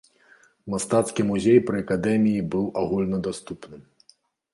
[0.73, 3.85] Мастацкі музей пры акадэміі быў агульнадаступным.